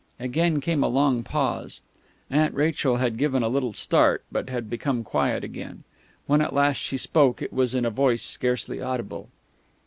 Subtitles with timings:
[0.19, 1.81] Again came a long pause.
[2.31, 5.83] Aunt Rachel had given a little start, but had become quiet again.
[6.25, 9.29] When at last she spoke it was in a voice scarcely audible.